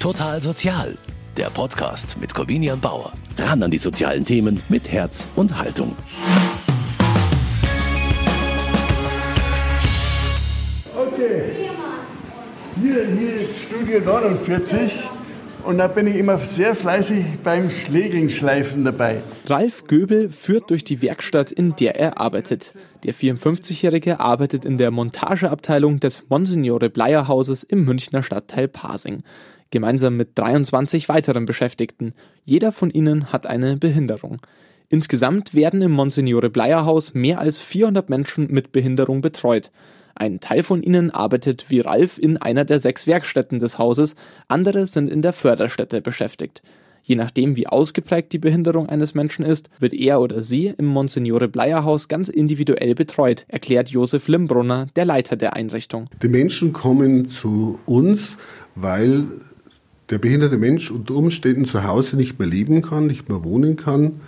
[0.00, 0.96] Total Sozial,
[1.36, 3.12] der Podcast mit Corvinian Bauer.
[3.36, 5.96] Ran an die sozialen Themen mit Herz und Haltung.
[10.96, 11.68] Okay,
[12.80, 15.02] hier, hier ist Studio 49
[15.64, 19.20] und da bin ich immer sehr fleißig beim Schlägelnschleifen dabei.
[19.46, 22.72] Ralf Göbel führt durch die Werkstatt, in der er arbeitet.
[23.02, 29.24] Der 54-Jährige arbeitet in der Montageabteilung des Monsignore Bleier Hauses im Münchner Stadtteil Pasing.
[29.70, 32.14] Gemeinsam mit 23 weiteren Beschäftigten.
[32.44, 34.38] Jeder von ihnen hat eine Behinderung.
[34.88, 39.70] Insgesamt werden im Monsignore Bleier Haus mehr als 400 Menschen mit Behinderung betreut.
[40.14, 44.16] Ein Teil von ihnen arbeitet wie Ralf in einer der sechs Werkstätten des Hauses,
[44.48, 46.62] andere sind in der Förderstätte beschäftigt.
[47.02, 51.48] Je nachdem, wie ausgeprägt die Behinderung eines Menschen ist, wird er oder sie im Monsignore
[51.48, 56.10] Bleier Haus ganz individuell betreut, erklärt Josef Limbrunner, der Leiter der Einrichtung.
[56.22, 58.36] Die Menschen kommen zu uns,
[58.74, 59.24] weil
[60.10, 64.20] der behinderte Mensch unter Umständen zu Hause nicht mehr leben kann, nicht mehr wohnen kann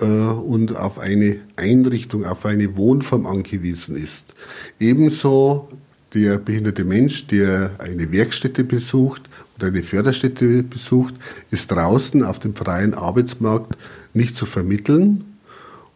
[0.00, 4.34] äh, und auf eine Einrichtung, auf eine Wohnform angewiesen ist.
[4.78, 5.68] Ebenso
[6.14, 9.22] der behinderte Mensch, der eine Werkstätte besucht
[9.56, 11.14] oder eine Förderstätte besucht,
[11.50, 13.76] ist draußen auf dem freien Arbeitsmarkt
[14.14, 15.24] nicht zu vermitteln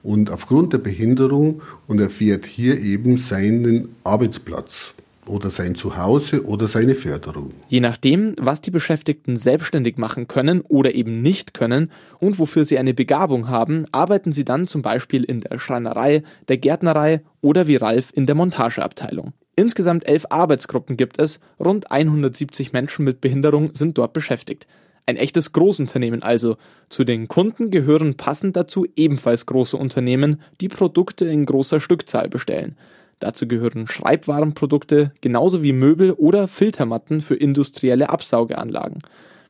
[0.03, 4.95] und aufgrund der Behinderung und erfährt hier eben seinen Arbeitsplatz
[5.31, 7.53] oder sein Zuhause oder seine Förderung.
[7.69, 12.79] Je nachdem, was die Beschäftigten selbstständig machen können oder eben nicht können und wofür sie
[12.79, 17.77] eine Begabung haben, arbeiten sie dann zum Beispiel in der Schreinerei, der Gärtnerei oder wie
[17.77, 19.33] Ralf in der Montageabteilung.
[19.57, 24.67] Insgesamt elf Arbeitsgruppen gibt es, rund 170 Menschen mit Behinderung sind dort beschäftigt.
[25.07, 26.57] Ein echtes Großunternehmen also.
[26.89, 32.77] Zu den Kunden gehören passend dazu ebenfalls große Unternehmen, die Produkte in großer Stückzahl bestellen.
[33.21, 38.99] Dazu gehören Schreibwarenprodukte genauso wie Möbel oder Filtermatten für industrielle Absaugeanlagen.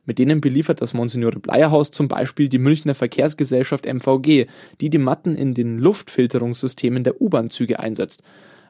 [0.05, 4.47] Mit denen beliefert das Monsignore Bleierhaus zum Beispiel die Münchner Verkehrsgesellschaft MVG,
[4.81, 8.21] die die Matten in den Luftfilterungssystemen der U-Bahn-Züge einsetzt.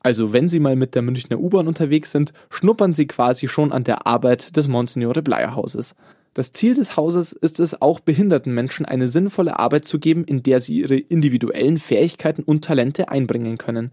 [0.04, 3.84] Also wenn Sie mal mit der Münchner U-Bahn unterwegs sind, schnuppern Sie quasi schon an
[3.84, 5.96] der Arbeit des Monsignore Bleierhauses.
[6.34, 10.44] Das Ziel des Hauses ist es, auch behinderten Menschen eine sinnvolle Arbeit zu geben, in
[10.44, 13.92] der sie ihre individuellen Fähigkeiten und Talente einbringen können.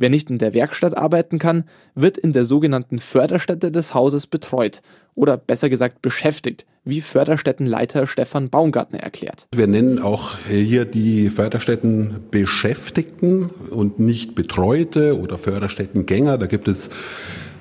[0.00, 1.64] Wer nicht in der Werkstatt arbeiten kann,
[1.96, 4.80] wird in der sogenannten Förderstätte des Hauses betreut
[5.16, 9.48] oder besser gesagt beschäftigt, wie Förderstättenleiter Stefan Baumgartner erklärt.
[9.52, 16.38] Wir nennen auch hier die Förderstätten Beschäftigten und nicht Betreute oder Förderstättengänger.
[16.38, 16.90] Da gibt es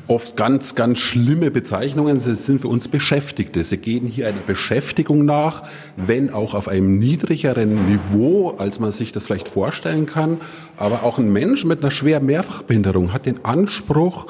[0.08, 2.20] oft ganz, ganz schlimme Bezeichnungen.
[2.20, 3.64] Sie sind für uns Beschäftigte.
[3.64, 5.64] Sie gehen hier einer Beschäftigung nach,
[5.96, 10.40] wenn auch auf einem niedrigeren Niveau, als man sich das vielleicht vorstellen kann.
[10.78, 14.28] Aber auch ein Mensch mit einer schweren Mehrfachbehinderung hat den Anspruch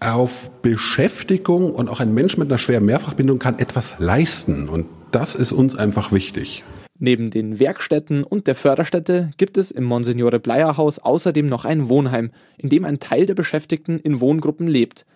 [0.00, 4.68] auf Beschäftigung und auch ein Mensch mit einer schweren Mehrfachbehinderung kann etwas leisten.
[4.68, 6.64] Und das ist uns einfach wichtig.
[6.98, 11.88] Neben den Werkstätten und der Förderstätte gibt es im Monsignore Bleier Haus außerdem noch ein
[11.88, 15.06] Wohnheim, in dem ein Teil der Beschäftigten in Wohngruppen lebt.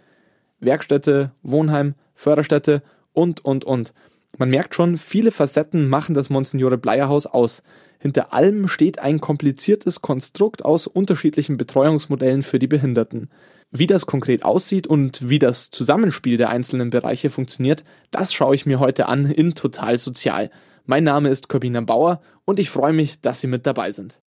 [0.61, 3.95] Werkstätte, Wohnheim, Förderstätte und, und, und.
[4.39, 7.63] Man merkt schon, viele Facetten machen das Monsignore Bleier Haus aus.
[8.03, 13.29] Hinter allem steht ein kompliziertes Konstrukt aus unterschiedlichen Betreuungsmodellen für die Behinderten.
[13.71, 18.65] Wie das konkret aussieht und wie das Zusammenspiel der einzelnen Bereiche funktioniert, das schaue ich
[18.65, 20.51] mir heute an in Total Sozial.
[20.87, 24.19] Mein Name ist Corbina Bauer und ich freue mich, dass Sie mit dabei sind.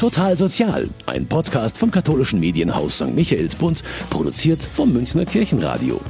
[0.00, 3.14] Total Sozial, ein Podcast vom katholischen Medienhaus St.
[3.14, 6.00] Michaelsbund, produziert vom Münchner Kirchenradio.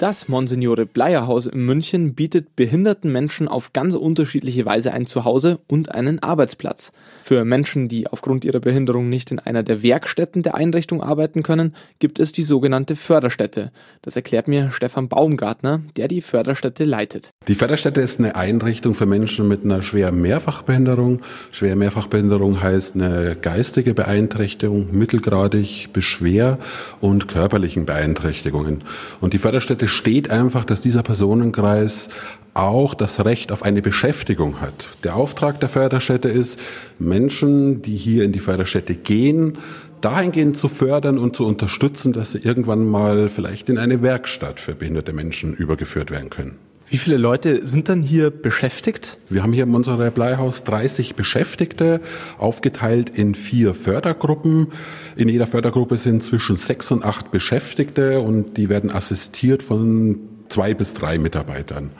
[0.00, 5.60] Das Monsignore Bleier Haus in München bietet behinderten Menschen auf ganz unterschiedliche Weise ein Zuhause
[5.68, 6.90] und einen Arbeitsplatz.
[7.22, 11.76] Für Menschen, die aufgrund ihrer Behinderung nicht in einer der Werkstätten der Einrichtung arbeiten können,
[12.00, 13.70] gibt es die sogenannte Förderstätte.
[14.02, 17.30] Das erklärt mir Stefan Baumgartner, der die Förderstätte leitet.
[17.46, 21.22] Die Förderstätte ist eine Einrichtung für Menschen mit einer schweren Mehrfachbehinderung.
[21.52, 26.58] Schwere Mehrfachbehinderung heißt eine geistige Beeinträchtigung, mittelgradig bis schwer
[27.00, 28.82] und körperlichen Beeinträchtigungen.
[29.20, 32.08] Und die Förderstätte steht einfach, dass dieser Personenkreis
[32.54, 34.88] auch das Recht auf eine Beschäftigung hat.
[35.02, 36.58] Der Auftrag der Förderstätte ist,
[36.98, 39.58] Menschen, die hier in die Förderstätte gehen,
[40.00, 44.74] dahingehend zu fördern und zu unterstützen, dass sie irgendwann mal vielleicht in eine Werkstatt für
[44.74, 46.56] behinderte Menschen übergeführt werden können.
[46.88, 49.18] Wie viele Leute sind dann hier beschäftigt?
[49.30, 52.00] Wir haben hier im Monserrat Bleihaus 30 Beschäftigte,
[52.38, 54.68] aufgeteilt in vier Fördergruppen.
[55.16, 60.18] In jeder Fördergruppe sind zwischen sechs und acht Beschäftigte und die werden assistiert von
[60.50, 61.90] zwei bis drei Mitarbeitern.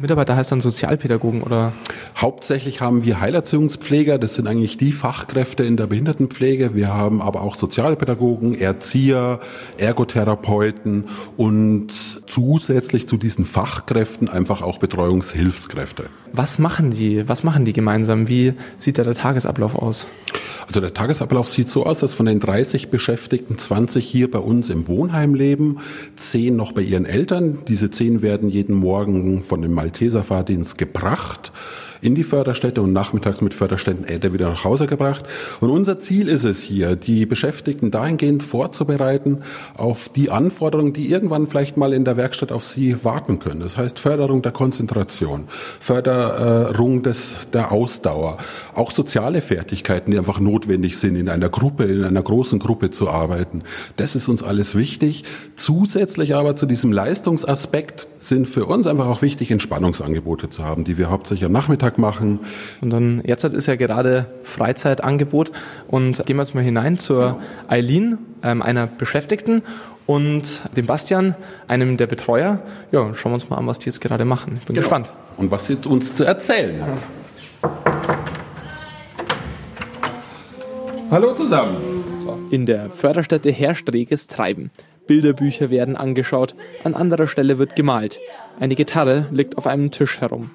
[0.00, 1.72] Mitarbeiter heißt dann Sozialpädagogen oder?
[2.16, 6.74] Hauptsächlich haben wir Heilerziehungspfleger, das sind eigentlich die Fachkräfte in der Behindertenpflege.
[6.74, 9.40] Wir haben aber auch Sozialpädagogen, Erzieher,
[9.78, 11.04] Ergotherapeuten
[11.36, 11.92] und
[12.26, 16.06] zusätzlich zu diesen Fachkräften einfach auch Betreuungshilfskräfte.
[16.32, 17.28] Was machen die?
[17.28, 18.26] Was machen die gemeinsam?
[18.26, 20.06] Wie sieht da der Tagesablauf aus?
[20.66, 24.70] Also der Tagesablauf sieht so aus, dass von den 30 Beschäftigten 20 hier bei uns
[24.70, 25.78] im Wohnheim leben,
[26.16, 27.58] 10 noch bei ihren Eltern.
[27.68, 31.50] Diese 10 werden jeden Morgen von dem Malteser Fahrdienst gebracht
[32.02, 35.24] in die Förderstätte und nachmittags mit Förderstättenäder wieder nach Hause gebracht.
[35.60, 39.42] Und unser Ziel ist es hier, die Beschäftigten dahingehend vorzubereiten
[39.76, 43.60] auf die Anforderungen, die irgendwann vielleicht mal in der Werkstatt auf sie warten können.
[43.60, 45.44] Das heißt Förderung der Konzentration,
[45.78, 48.38] Förderung des, der Ausdauer,
[48.74, 53.08] auch soziale Fertigkeiten, die einfach notwendig sind, in einer Gruppe, in einer großen Gruppe zu
[53.08, 53.62] arbeiten.
[53.96, 55.22] Das ist uns alles wichtig.
[55.54, 60.98] Zusätzlich aber zu diesem Leistungsaspekt sind für uns einfach auch wichtig, Entspannungsangebote zu haben, die
[60.98, 62.40] wir hauptsächlich am Nachmittag machen.
[62.80, 65.52] Und dann, jetzt ist ja gerade Freizeitangebot
[65.88, 69.62] und gehen wir jetzt mal hinein zur Eileen, ähm, einer Beschäftigten
[70.06, 71.34] und dem Bastian,
[71.68, 72.60] einem der Betreuer.
[72.90, 74.58] Ja, schauen wir uns mal an, was die jetzt gerade machen.
[74.60, 74.84] Ich bin genau.
[74.84, 75.12] gespannt.
[75.36, 77.02] Und was sie uns zu erzählen hat.
[81.10, 81.76] Hallo zusammen.
[82.50, 84.70] In der Förderstätte herrscht reges Treiben.
[85.06, 86.54] Bilderbücher werden angeschaut,
[86.84, 88.18] an anderer Stelle wird gemalt.
[88.60, 90.50] Eine Gitarre liegt auf einem Tisch herum.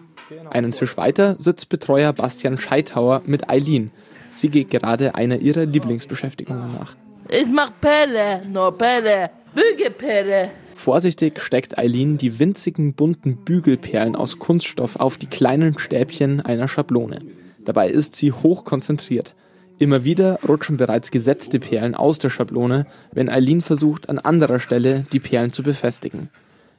[0.49, 3.91] Einen Tisch weiter sitzt Betreuer Bastian Scheithauer mit Eileen.
[4.35, 6.95] Sie geht gerade einer ihrer Lieblingsbeschäftigungen nach.
[7.29, 10.49] Ich mach Pelle, nur Pelle, Bügelpelle.
[10.75, 17.19] Vorsichtig steckt Eileen die winzigen bunten Bügelperlen aus Kunststoff auf die kleinen Stäbchen einer Schablone.
[17.65, 19.33] Dabei ist sie hoch konzentriert.
[19.79, 25.05] Immer wieder rutschen bereits gesetzte Perlen aus der Schablone, wenn Eileen versucht, an anderer Stelle
[25.13, 26.29] die Perlen zu befestigen.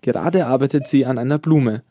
[0.02, 1.82] Gerade arbeitet sie an einer Blume.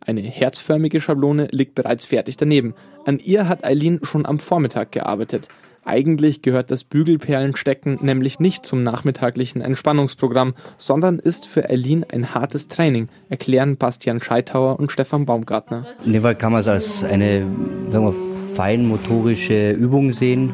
[0.00, 2.74] Eine herzförmige Schablone liegt bereits fertig daneben.
[3.04, 5.48] An ihr hat Eileen schon am Vormittag gearbeitet.
[5.84, 12.66] Eigentlich gehört das Bügelperlenstecken nämlich nicht zum nachmittaglichen Entspannungsprogramm, sondern ist für Eileen ein hartes
[12.66, 15.86] Training, erklären Bastian Scheithauer und Stefan Baumgartner.
[16.04, 17.46] In dem Fall kann man es als eine
[17.90, 20.50] sagen wir, feinmotorische Übung sehen.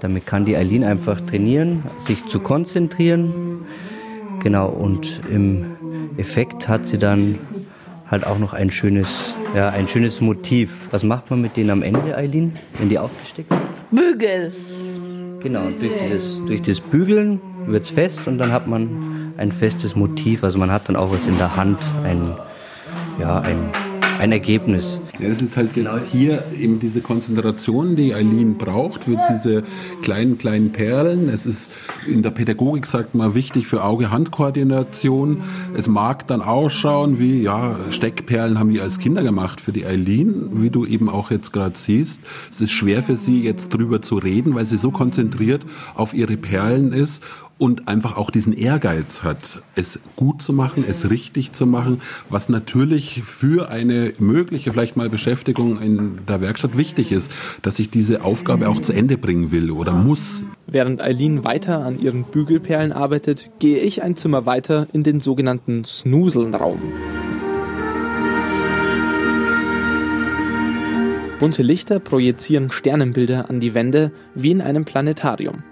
[0.00, 3.66] Damit kann die Eileen einfach trainieren, sich zu konzentrieren.
[4.42, 5.66] Genau, und im
[6.16, 7.34] Effekt hat sie dann
[8.10, 10.88] halt auch noch ein schönes, ja, ein schönes Motiv.
[10.90, 13.60] Was macht man mit denen am Ende, Eileen, wenn die aufgesteckt sind?
[13.90, 14.52] Bügel.
[15.40, 19.96] Genau, durch dieses, durch das Bügeln wird es fest und dann hat man ein festes
[19.96, 20.44] Motiv.
[20.44, 22.34] Also man hat dann auch was in der Hand, ein,
[23.18, 23.70] ja, ein
[24.20, 24.98] ein Ergebnis.
[25.18, 29.64] Ja, das ist halt jetzt hier eben diese Konzentration, die Eileen braucht, für diese
[30.02, 31.30] kleinen, kleinen Perlen.
[31.30, 31.72] Es ist
[32.06, 35.42] in der Pädagogik, sagt man, wichtig für Auge-Hand-Koordination.
[35.74, 40.62] Es mag dann ausschauen wie, ja, Steckperlen haben wir als Kinder gemacht für die Eileen,
[40.62, 42.20] wie du eben auch jetzt gerade siehst.
[42.50, 45.62] Es ist schwer für sie jetzt drüber zu reden, weil sie so konzentriert
[45.94, 47.22] auf ihre Perlen ist
[47.60, 52.48] und einfach auch diesen Ehrgeiz hat, es gut zu machen, es richtig zu machen, was
[52.48, 57.30] natürlich für eine mögliche vielleicht mal Beschäftigung in der Werkstatt wichtig ist,
[57.60, 60.42] dass ich diese Aufgabe auch zu Ende bringen will oder muss.
[60.66, 65.84] Während Eileen weiter an ihren Bügelperlen arbeitet, gehe ich ein Zimmer weiter in den sogenannten
[65.84, 66.80] Snuselnraum.
[71.38, 75.62] Bunte Lichter projizieren Sternenbilder an die Wände wie in einem Planetarium.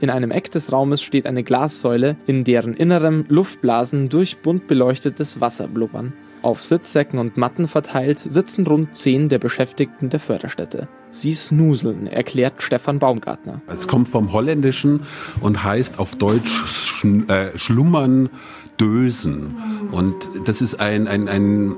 [0.00, 5.40] In einem Eck des Raumes steht eine Glassäule, in deren Innerem Luftblasen durch bunt beleuchtetes
[5.40, 6.12] Wasser blubbern.
[6.42, 10.86] Auf Sitzsäcken und Matten verteilt sitzen rund zehn der Beschäftigten der Förderstätte.
[11.10, 13.60] Sie snuseln, erklärt Stefan Baumgartner.
[13.66, 15.00] Es kommt vom Holländischen
[15.40, 18.28] und heißt auf Deutsch schl äh, schlummern,
[18.78, 19.56] dösen.
[19.90, 20.14] Und
[20.44, 21.74] das ist ein, ein, ein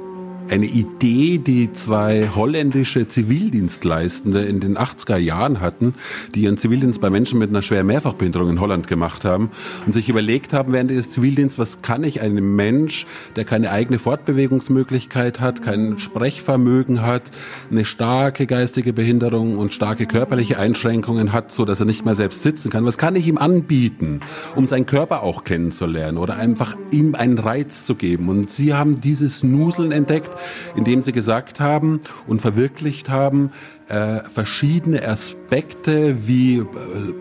[0.51, 5.95] eine Idee, die zwei holländische Zivildienstleistende in den 80er Jahren hatten,
[6.35, 9.51] die ihren Zivildienst bei Menschen mit einer schweren Mehrfachbehinderung in Holland gemacht haben
[9.87, 14.01] und sich überlegt haben während des Zivildienstes, was kann ich einem Mensch, der keine eigene
[14.01, 17.31] Fortbewegungsmöglichkeit hat, kein Sprechvermögen hat,
[17.71, 22.43] eine starke geistige Behinderung und starke körperliche Einschränkungen hat, so dass er nicht mehr selbst
[22.43, 24.21] sitzen kann, was kann ich ihm anbieten,
[24.57, 28.29] um seinen Körper auch kennenzulernen oder einfach ihm einen Reiz zu geben?
[28.29, 30.40] Und sie haben dieses Nuseln entdeckt
[30.77, 33.51] indem sie gesagt haben und verwirklicht haben,
[33.91, 36.65] äh, verschiedene Aspekte wie äh,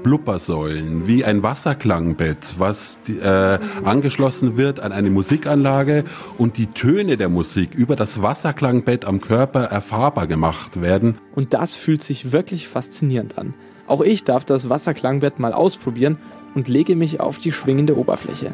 [0.04, 6.04] Blubbersäulen, wie ein Wasserklangbett, was äh, angeschlossen wird an eine Musikanlage
[6.38, 11.18] und die Töne der Musik über das Wasserklangbett am Körper erfahrbar gemacht werden.
[11.34, 13.56] Und das fühlt sich wirklich faszinierend an.
[13.88, 16.20] Auch ich darf das Wasserklangbett mal ausprobieren
[16.54, 18.54] und lege mich auf die schwingende Oberfläche.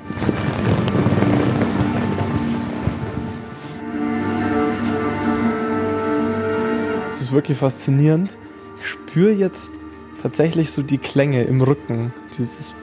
[7.35, 8.37] Wirklich faszinierend.
[8.81, 9.73] Ich spüre jetzt
[10.21, 12.13] tatsächlich so die Klänge im Rücken.
[12.37, 12.73] Dieses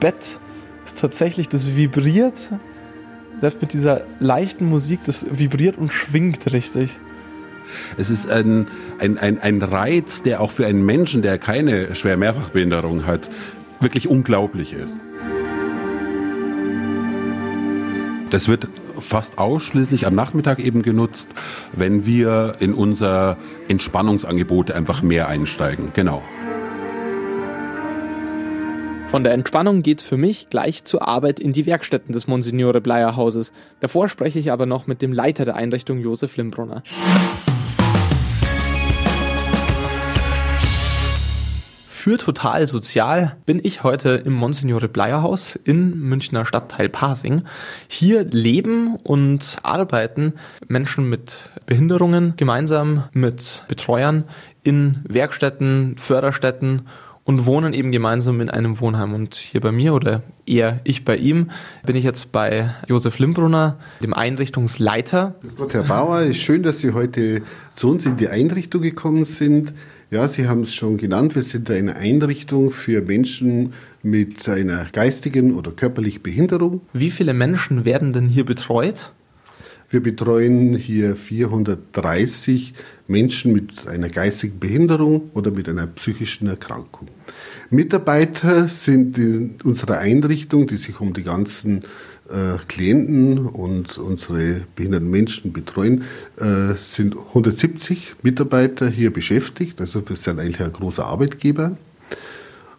[0.00, 0.38] Bett
[0.86, 2.50] ist tatsächlich, das vibriert.
[3.38, 6.98] Selbst mit dieser leichten Musik, das vibriert und schwingt richtig.
[7.98, 8.66] Es ist ein,
[8.98, 13.28] ein, ein, ein Reiz, der auch für einen Menschen, der keine schwer Mehrfachbehinderung hat,
[13.80, 15.00] wirklich unglaublich ist.
[18.30, 18.68] Das wird
[18.98, 21.30] fast ausschließlich am Nachmittag eben genutzt,
[21.72, 25.90] wenn wir in unser Entspannungsangebot einfach mehr einsteigen.
[25.94, 26.22] Genau.
[29.08, 33.16] Von der Entspannung geht's für mich gleich zur Arbeit in die Werkstätten des Monsignore Bleier
[33.16, 33.54] Hauses.
[33.80, 36.82] Davor spreche ich aber noch mit dem Leiter der Einrichtung Josef Limbrunner.
[42.08, 47.42] Für Total Sozial bin ich heute im Monsignore Bleier Haus in Münchner Stadtteil Pasing.
[47.86, 50.32] Hier leben und arbeiten
[50.68, 54.24] Menschen mit Behinderungen gemeinsam mit Betreuern
[54.62, 56.88] in Werkstätten, Förderstätten
[57.24, 59.12] und wohnen eben gemeinsam in einem Wohnheim.
[59.12, 61.50] Und hier bei mir oder eher ich bei ihm
[61.84, 65.34] bin ich jetzt bei Josef Limbrunner, dem Einrichtungsleiter.
[65.58, 67.42] Gott, Herr Bauer, schön, dass Sie heute
[67.74, 69.74] zu uns in die Einrichtung gekommen sind.
[70.10, 75.54] Ja, Sie haben es schon genannt, wir sind eine Einrichtung für Menschen mit einer geistigen
[75.54, 76.80] oder körperlichen Behinderung.
[76.94, 79.12] Wie viele Menschen werden denn hier betreut?
[79.90, 82.72] Wir betreuen hier 430
[83.06, 87.08] Menschen mit einer geistigen Behinderung oder mit einer psychischen Erkrankung.
[87.68, 91.82] Mitarbeiter sind in unserer Einrichtung, die sich um die ganzen
[92.28, 96.04] äh, Klienten und unsere behinderten Menschen betreuen,
[96.38, 99.80] äh, sind 170 Mitarbeiter hier beschäftigt.
[99.80, 101.76] Also wir sind eigentlich ein großer Arbeitgeber.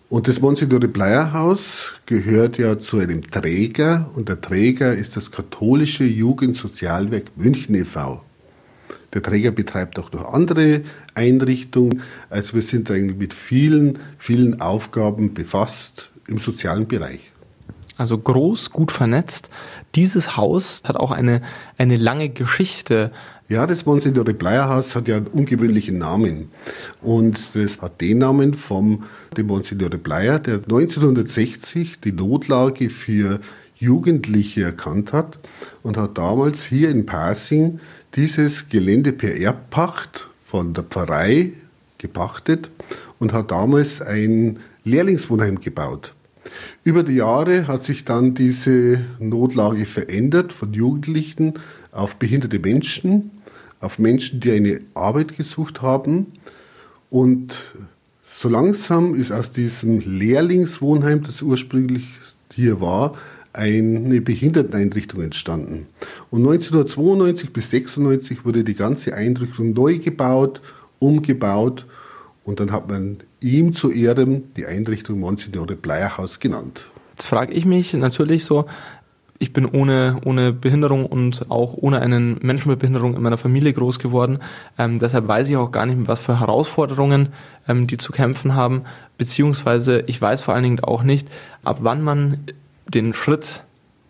[0.09, 5.29] Und das Monsignore Bleier Haus gehört ja zu einem Träger und der Träger ist das
[5.29, 8.23] katholische Jugendsozialwerk München e.V.
[9.13, 10.81] Der Träger betreibt auch noch andere
[11.13, 12.01] Einrichtungen.
[12.29, 17.31] Also wir sind eigentlich mit vielen, vielen Aufgaben befasst im sozialen Bereich
[17.99, 19.49] also groß, gut vernetzt.
[19.95, 21.41] Dieses Haus hat auch eine,
[21.77, 23.11] eine lange Geschichte.
[23.49, 26.49] Ja, das Monsignore Bleier Haus hat ja einen ungewöhnlichen Namen.
[27.01, 29.03] Und das hat den Namen vom
[29.35, 33.39] dem Monsignore Bleier, der 1960 die Notlage für
[33.75, 35.39] Jugendliche erkannt hat
[35.83, 37.79] und hat damals hier in Pasing
[38.15, 41.53] dieses Gelände per Erbpacht von der Pfarrei
[41.97, 42.69] gepachtet
[43.19, 46.13] und hat damals ein Lehrlingswohnheim gebaut.
[46.83, 51.53] Über die Jahre hat sich dann diese Notlage verändert von Jugendlichen
[51.91, 53.31] auf behinderte Menschen,
[53.79, 56.27] auf Menschen, die eine Arbeit gesucht haben.
[57.09, 57.53] Und
[58.23, 62.05] so langsam ist aus diesem Lehrlingswohnheim, das ursprünglich
[62.53, 63.13] hier war,
[63.51, 65.87] eine Behinderteneinrichtung entstanden.
[66.29, 70.61] Und 1992 bis 1996 wurde die ganze Einrichtung neu gebaut,
[70.99, 71.85] umgebaut
[72.49, 76.89] und dann hat man ihm zu Ehren die Einrichtung Monsignore Bleierhaus genannt.
[77.11, 78.65] Jetzt frage ich mich natürlich so,
[79.37, 83.71] ich bin ohne, ohne Behinderung und auch ohne einen Menschen mit Behinderung in meiner Familie
[83.71, 84.39] groß geworden.
[84.79, 87.29] Ähm, deshalb weiß ich auch gar nicht, was für Herausforderungen
[87.67, 88.81] ähm, die zu kämpfen haben.
[89.19, 91.27] Beziehungsweise ich weiß vor allen Dingen auch nicht,
[91.63, 92.39] ab wann man
[92.87, 93.61] den Schritt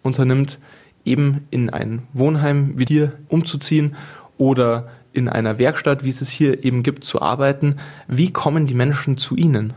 [0.02, 0.60] unternimmt,
[1.04, 3.98] eben in ein Wohnheim wie hier umzuziehen
[4.38, 4.88] oder
[5.20, 7.76] in einer Werkstatt, wie es es hier eben gibt, zu arbeiten.
[8.08, 9.74] Wie kommen die Menschen zu Ihnen?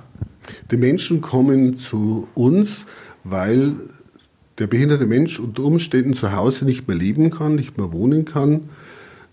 [0.71, 2.87] Die Menschen kommen zu uns,
[3.25, 3.75] weil
[4.59, 8.69] der behinderte Mensch unter Umständen zu Hause nicht mehr leben kann, nicht mehr wohnen kann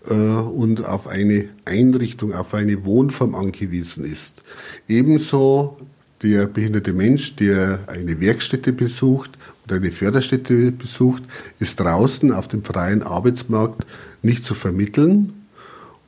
[0.08, 4.42] äh, und auf eine Einrichtung, auf eine Wohnform angewiesen ist.
[4.88, 5.78] Ebenso
[6.22, 9.32] der behinderte Mensch, der eine Werkstätte besucht
[9.64, 11.22] oder eine Förderstätte besucht,
[11.58, 13.86] ist draußen auf dem freien Arbeitsmarkt
[14.22, 15.32] nicht zu vermitteln,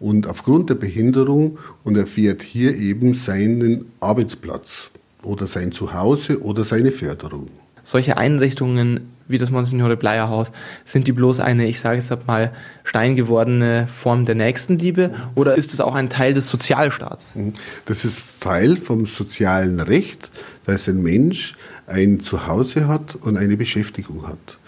[0.02, 4.90] und aufgrund der Behinderung und erfährt hier eben seinen Arbeitsplatz
[5.22, 7.48] oder sein Zuhause oder seine Förderung.
[7.84, 10.52] Solche Einrichtungen wie das Monsignore Bleier Haus,
[10.84, 12.52] sind die bloß eine, ich sage es mal,
[12.84, 17.34] steingewordene Form der Nächstenliebe oder ist es auch ein Teil des Sozialstaats?
[17.34, 17.54] Mhm.
[17.86, 20.30] Das ist Teil vom sozialen Recht,
[20.66, 21.56] dass ein Mensch
[21.86, 24.58] ein Zuhause hat und eine Beschäftigung hat.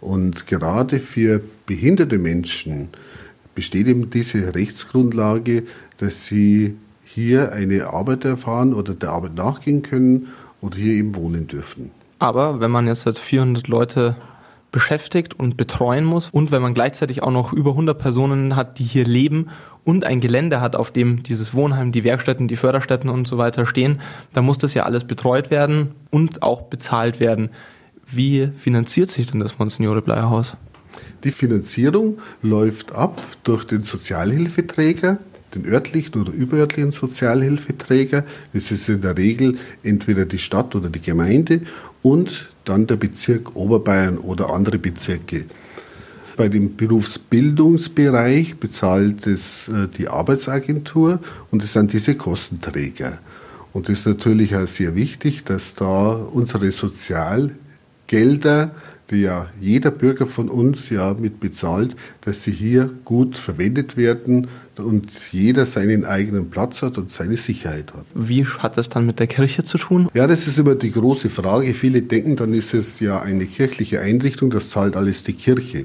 [0.00, 2.90] Und gerade für behinderte Menschen
[3.54, 5.64] besteht eben diese Rechtsgrundlage,
[5.98, 10.28] dass sie hier eine Arbeit erfahren oder der Arbeit nachgehen können
[10.60, 11.90] oder hier eben wohnen dürfen.
[12.18, 14.16] Aber wenn man jetzt halt 400 Leute
[14.72, 18.84] beschäftigt und betreuen muss und wenn man gleichzeitig auch noch über 100 Personen hat, die
[18.84, 19.50] hier leben
[19.84, 23.66] und ein Gelände hat, auf dem dieses Wohnheim, die Werkstätten, die Förderstätten und so weiter
[23.66, 24.00] stehen,
[24.32, 27.50] dann muss das ja alles betreut werden und auch bezahlt werden.
[28.06, 30.56] Wie finanziert sich denn das Monsignore Bleierhaus?
[31.24, 35.18] Die Finanzierung läuft ab durch den Sozialhilfeträger,
[35.54, 38.24] den örtlichen oder überörtlichen Sozialhilfeträger.
[38.52, 41.62] Das ist in der Regel entweder die Stadt oder die Gemeinde
[42.02, 45.46] und dann der Bezirk Oberbayern oder andere Bezirke.
[46.36, 53.18] Bei dem Berufsbildungsbereich bezahlt es äh, die Arbeitsagentur und es sind diese Kostenträger.
[53.72, 58.74] Und es ist natürlich auch sehr wichtig, dass da unsere Sozialgelder,
[59.10, 64.48] die ja jeder Bürger von uns ja mit bezahlt, dass sie hier gut verwendet werden
[64.76, 68.06] und jeder seinen eigenen Platz hat und seine Sicherheit hat.
[68.14, 70.08] Wie hat das dann mit der Kirche zu tun?
[70.14, 71.74] Ja, das ist immer die große Frage.
[71.74, 75.84] Viele denken, dann ist es ja eine kirchliche Einrichtung, das zahlt alles die Kirche.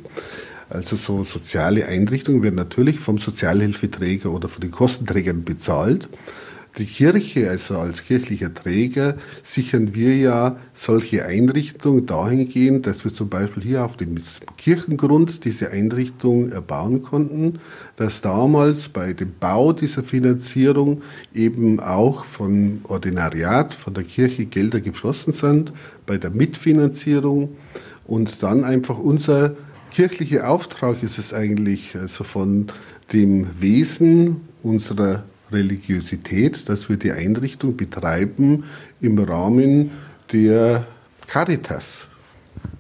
[0.70, 6.08] Also so soziale Einrichtungen werden natürlich vom Sozialhilfeträger oder von den Kostenträgern bezahlt.
[6.78, 13.28] Die Kirche, also als kirchlicher Träger, sichern wir ja solche Einrichtungen dahingehend, dass wir zum
[13.28, 14.18] Beispiel hier auf dem
[14.58, 17.60] Kirchengrund diese Einrichtung erbauen konnten,
[17.98, 21.02] dass damals bei dem Bau dieser Finanzierung
[21.34, 25.74] eben auch von Ordinariat, von der Kirche Gelder geflossen sind,
[26.06, 27.58] bei der Mitfinanzierung.
[28.06, 29.56] Und dann einfach unser
[29.92, 32.68] kirchlicher Auftrag ist es eigentlich, also von
[33.12, 38.66] dem Wesen unserer Religiosität, dass wir die Einrichtung betreiben
[39.02, 39.92] im Rahmen
[40.32, 40.86] der
[41.28, 42.08] Caritas.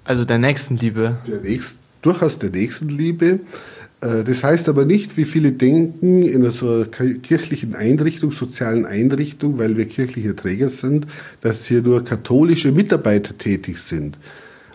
[0.03, 1.17] Also der Nächstenliebe.
[1.27, 3.39] Der Nächst, durchaus der Nächstenliebe.
[4.01, 9.77] Äh, das heißt aber nicht, wie viele denken, in einer kirchlichen Einrichtung, sozialen Einrichtung, weil
[9.77, 11.07] wir kirchliche Träger sind,
[11.41, 14.17] dass hier nur katholische Mitarbeiter tätig sind.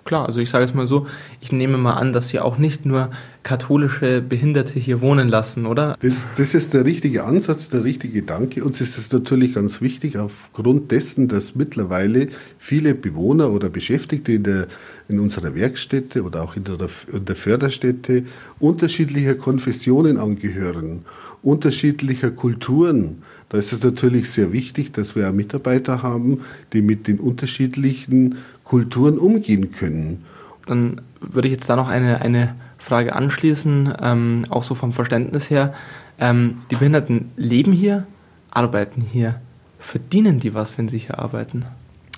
[0.05, 1.07] Klar, also ich sage es mal so,
[1.41, 3.11] ich nehme mal an, dass Sie auch nicht nur
[3.43, 5.97] katholische Behinderte hier wohnen lassen, oder?
[6.01, 8.63] Das, das ist der richtige Ansatz, der richtige Gedanke.
[8.65, 14.43] Uns ist es natürlich ganz wichtig, aufgrund dessen, dass mittlerweile viele Bewohner oder Beschäftigte in,
[14.43, 14.67] der,
[15.09, 16.77] in unserer Werkstätte oder auch in der,
[17.11, 18.25] in der Förderstätte
[18.59, 21.07] unterschiedlicher Konfessionen angehören,
[21.43, 23.23] unterschiedlicher Kulturen.
[23.51, 26.41] Da ist es natürlich sehr wichtig, dass wir Mitarbeiter haben,
[26.73, 30.25] die mit den unterschiedlichen Kulturen umgehen können.
[30.67, 35.51] Dann würde ich jetzt da noch eine, eine Frage anschließen, ähm, auch so vom Verständnis
[35.51, 35.75] her.
[36.19, 38.07] Ähm, die Behinderten leben hier,
[38.51, 39.41] arbeiten hier.
[39.79, 41.67] Verdienen die was, wenn sie hier arbeiten?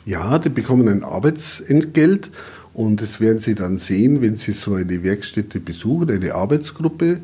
[0.05, 2.31] Ja, die bekommen ein Arbeitsentgelt
[2.73, 7.20] und das werden Sie dann sehen, wenn Sie so eine Werkstätte besuchen, eine Arbeitsgruppe.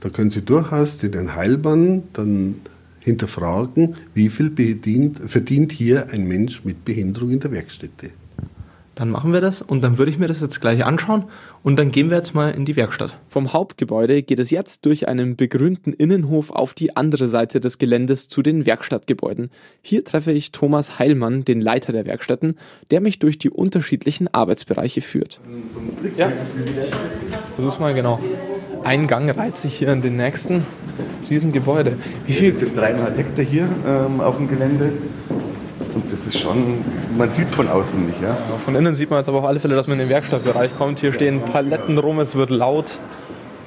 [0.00, 2.56] Da können Sie durchaus den Heilmann dann
[3.00, 8.10] hinterfragen, wie viel bedient, verdient hier ein Mensch mit Behinderung in der Werkstätte.
[8.94, 11.24] Dann machen wir das und dann würde ich mir das jetzt gleich anschauen
[11.62, 13.18] und dann gehen wir jetzt mal in die Werkstatt.
[13.28, 18.28] Vom Hauptgebäude geht es jetzt durch einen begrünten Innenhof auf die andere Seite des Geländes
[18.28, 19.50] zu den Werkstattgebäuden.
[19.80, 22.58] Hier treffe ich Thomas Heilmann, den Leiter der Werkstätten,
[22.90, 25.40] der mich durch die unterschiedlichen Arbeitsbereiche führt.
[26.18, 26.30] Ja,
[27.54, 28.20] versuch's mal genau.
[28.84, 30.66] Ein Gang reiht sich hier in den nächsten
[31.30, 31.96] Riesengebäude.
[32.26, 32.50] Wie viel?
[32.50, 34.92] Das sind dreieinhalb Hektar hier ähm, auf dem Gelände.
[35.94, 36.82] Und das ist schon,
[37.16, 38.20] man sieht es von außen nicht.
[38.22, 38.36] Ja?
[38.64, 41.00] Von innen sieht man jetzt aber auf alle Fälle, dass man in den Werkstattbereich kommt.
[41.00, 42.98] Hier stehen Paletten rum, es wird laut.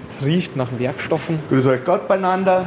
[0.07, 1.39] Es riecht nach Werkstoffen.
[1.49, 2.65] Grüß euch Gott beieinander.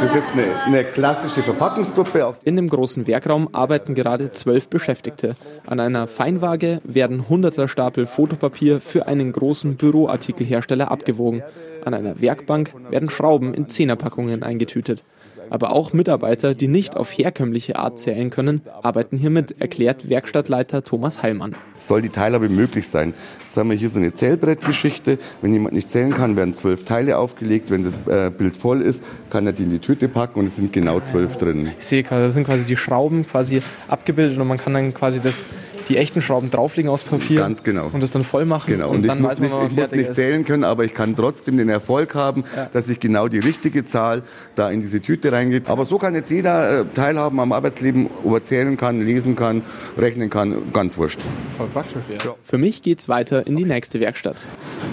[0.00, 2.36] Das ist jetzt eine, eine, klassische Verpackungsgruppe.
[2.44, 5.34] In dem großen Werkraum arbeiten gerade zwölf Beschäftigte.
[5.66, 11.42] An einer Feinwaage werden hunderter Stapel Fotopapier für einen großen Büroartikelhersteller abgewogen.
[11.84, 15.02] An einer Werkbank werden Schrauben in Zehnerpackungen eingetütet.
[15.50, 20.84] Aber auch Mitarbeiter, die nicht auf herkömmliche Art zählen können, arbeiten hier mit, erklärt Werkstattleiter
[20.84, 21.56] Thomas Heilmann.
[21.78, 23.14] Soll die Teilhabe möglich sein?
[23.58, 25.18] Haben wir hier so eine Zählbrettgeschichte.
[25.42, 27.70] Wenn jemand nicht zählen kann, werden zwölf Teile aufgelegt.
[27.70, 30.56] Wenn das äh, Bild voll ist, kann er die in die Tüte packen und es
[30.56, 31.70] sind genau zwölf drin.
[31.78, 35.20] Ich sehe gerade, das sind quasi die Schrauben quasi abgebildet und man kann dann quasi
[35.20, 35.46] das
[35.88, 37.38] die echten Schrauben drauflegen aus Papier.
[37.38, 37.88] Ganz genau.
[37.92, 38.70] Und das dann voll machen.
[38.70, 38.90] Genau.
[38.90, 41.56] Und, und dann ich muss, nicht, ich muss nicht zählen können, aber ich kann trotzdem
[41.56, 42.68] den Erfolg haben, ja.
[42.72, 44.22] dass ich genau die richtige Zahl
[44.54, 45.68] da in diese Tüte reingeht.
[45.68, 49.62] Aber so kann jetzt jeder äh, teilhaben am Arbeitsleben, ob er zählen kann, lesen kann,
[49.96, 51.20] rechnen kann, ganz wurscht.
[51.56, 52.34] Voll praktisch, ja.
[52.44, 54.44] Für mich geht es weiter in die nächste Werkstatt.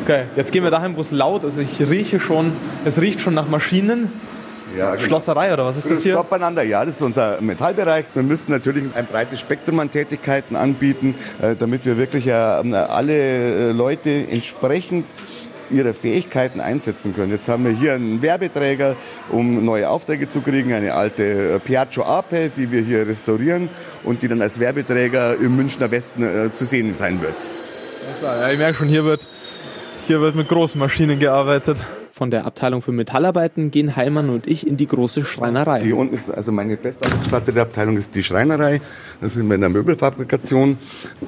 [0.04, 1.58] Okay, jetzt gehen wir dahin, wo es laut ist.
[1.58, 2.54] Ich rieche schon,
[2.86, 4.12] es riecht schon nach Maschinen.
[4.78, 5.08] Ja, genau.
[5.08, 6.22] Schlosserei oder was ist das hier?
[6.24, 8.06] Beieinander, ja, das ist unser Metallbereich.
[8.14, 13.72] Wir müssen natürlich ein breites Spektrum an Tätigkeiten anbieten, äh, damit wir wirklich alle äh,
[13.72, 15.06] Leute entsprechend
[15.70, 17.32] ihre Fähigkeiten einsetzen können.
[17.32, 18.96] Jetzt haben wir hier einen Werbeträger,
[19.30, 23.70] um neue Aufträge zu kriegen, eine alte äh, Piaggio Ape, die wir hier restaurieren
[24.04, 27.36] und die dann als Werbeträger im Münchner Westen zu sehen sein wird.
[28.22, 29.28] Ja, ich merke schon, hier wird,
[30.08, 31.86] hier wird mit großen Maschinen gearbeitet.
[32.12, 35.82] Von der Abteilung für Metallarbeiten gehen Heilmann und ich in die große Schreinerei.
[35.82, 38.80] Hier unten ist also meine bestausgestattete Abteilung ist die Schreinerei.
[39.20, 40.78] Da sind wir in der Möbelfabrikation.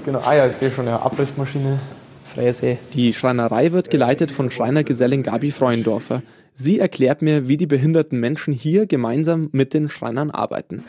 [0.06, 1.80] Genau, ah ja, ich sehe schon, ja, Abrissmaschine,
[2.38, 2.78] Fräse.
[2.94, 6.22] Die Schreinerei wird geleitet von Schreinergesellin Gabi Freundorfer.
[6.54, 10.84] Sie erklärt mir, wie die behinderten Menschen hier gemeinsam mit den Schreinern arbeiten.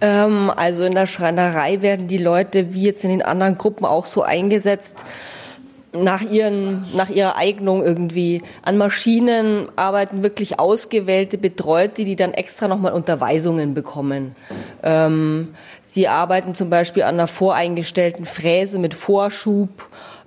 [0.00, 4.06] Ähm, also in der Schreinerei werden die Leute wie jetzt in den anderen Gruppen auch
[4.06, 5.04] so eingesetzt,
[5.92, 8.42] nach, ihren, nach ihrer Eignung irgendwie.
[8.62, 14.36] An Maschinen arbeiten wirklich ausgewählte Betreute, die dann extra nochmal Unterweisungen bekommen.
[14.82, 15.48] Ähm,
[15.84, 19.68] sie arbeiten zum Beispiel an einer voreingestellten Fräse mit Vorschub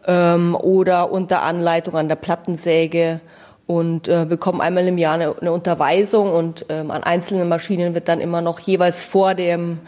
[0.05, 3.19] ähm, oder unter Anleitung an der Plattensäge
[3.67, 8.07] und äh, bekommen einmal im Jahr eine, eine Unterweisung und ähm, an einzelnen Maschinen wird
[8.07, 9.79] dann immer noch jeweils vor dem,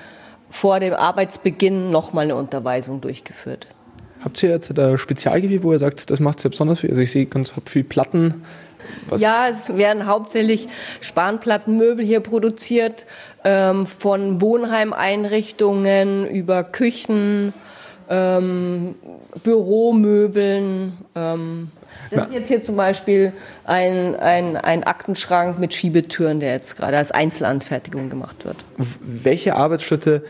[0.50, 3.68] vor dem Arbeitsbeginn nochmal eine Unterweisung durchgeführt.
[4.24, 6.90] Habt ihr jetzt ein Spezialgebiet, wo ihr sagt, das macht es ja besonders viel?
[6.90, 8.44] Also ich sehe ganz viel Platten.
[9.10, 9.22] Was?
[9.22, 10.68] Ja, es werden hauptsächlich
[11.02, 13.06] Spanplattenmöbel hier produziert,
[13.44, 17.54] ähm, von Wohnheimeinrichtungen über Küchen,
[18.10, 18.96] ähm,
[19.44, 20.98] Büromöbeln.
[21.16, 21.72] Ähm,
[22.10, 22.26] das Na.
[22.26, 23.34] ist jetzt hier zum Beispiel
[23.66, 28.58] ein, ein, ein Aktenschrank mit Schiebetüren, der jetzt gerade als Einzelanfertigung gemacht wird.
[28.78, 30.24] Welche Arbeitsschritte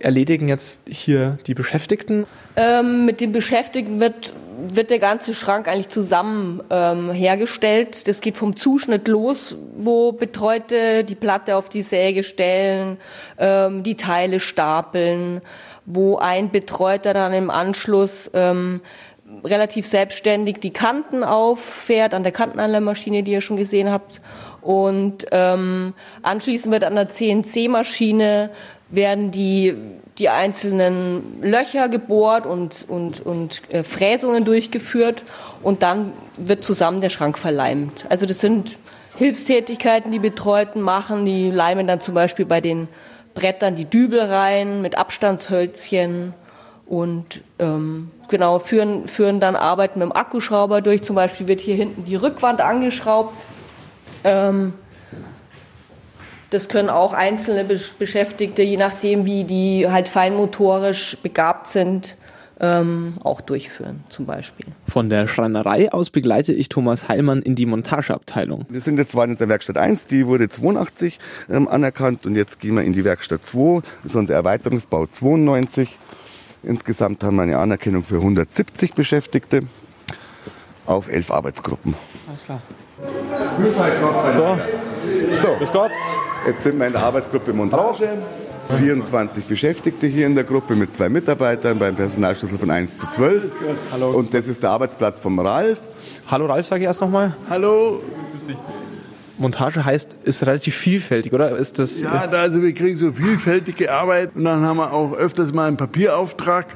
[0.00, 2.26] erledigen jetzt hier die Beschäftigten?
[2.56, 4.32] Ähm, mit den Beschäftigten wird,
[4.68, 8.08] wird der ganze Schrank eigentlich zusammen ähm, hergestellt.
[8.08, 12.96] Das geht vom Zuschnitt los, wo Betreute die Platte auf die Säge stellen,
[13.38, 15.42] ähm, die Teile stapeln,
[15.92, 18.80] wo ein Betreuter dann im Anschluss ähm,
[19.44, 24.20] relativ selbstständig die Kanten auffährt an der Kantenanleihmaschine, die ihr schon gesehen habt.
[24.60, 28.50] Und ähm, anschließend wird an der CNC-Maschine
[28.90, 29.74] werden die,
[30.18, 35.22] die einzelnen Löcher gebohrt und, und, und äh, Fräsungen durchgeführt
[35.62, 38.04] und dann wird zusammen der Schrank verleimt.
[38.08, 38.76] Also das sind
[39.16, 41.24] Hilfstätigkeiten, die Betreuten machen.
[41.24, 42.88] Die leimen dann zum Beispiel bei den
[43.34, 46.34] Brettern die Dübel rein mit Abstandshölzchen
[46.86, 51.02] und ähm, genau führen, führen dann Arbeiten mit dem Akkuschrauber durch.
[51.02, 53.46] Zum Beispiel wird hier hinten die Rückwand angeschraubt.
[54.24, 54.74] Ähm,
[56.50, 62.16] das können auch einzelne Beschäftigte, je nachdem, wie die halt feinmotorisch begabt sind,
[62.60, 64.66] ähm, auch durchführen, zum Beispiel.
[64.86, 68.66] Von der Schreinerei aus begleite ich Thomas Heilmann in die Montageabteilung.
[68.68, 71.18] Wir sind jetzt waren in der Werkstatt 1, die wurde 82
[71.48, 75.98] ähm, anerkannt und jetzt gehen wir in die Werkstatt 2, das ist unser Erweiterungsbau 92.
[76.62, 79.62] Insgesamt haben wir eine Anerkennung für 170 Beschäftigte
[80.84, 81.94] auf elf Arbeitsgruppen.
[82.28, 82.60] Alles klar.
[84.30, 84.58] So,
[85.42, 85.56] so.
[85.58, 85.92] Bis Gott.
[86.46, 88.18] Jetzt sind wir in der Arbeitsgruppe Montage.
[88.70, 93.56] 24 Beschäftigte hier in der Gruppe mit zwei Mitarbeitern beim Personalschlüssel von 1 zu 12.
[93.92, 94.10] Hallo.
[94.10, 95.80] Und das ist der Arbeitsplatz vom Ralf.
[96.28, 97.34] Hallo Ralf, sage ich erst nochmal.
[97.48, 98.02] Hallo.
[99.38, 101.56] Montage heißt, ist relativ vielfältig, oder?
[101.56, 105.52] Ist das ja, also wir kriegen so vielfältige Arbeit und dann haben wir auch öfters
[105.52, 106.66] mal einen Papierauftrag.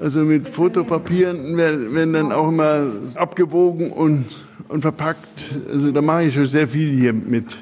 [0.00, 4.26] Also mit Fotopapieren werden dann auch immer abgewogen und,
[4.68, 5.44] und verpackt.
[5.72, 7.58] Also da mache ich schon sehr viel hier mit.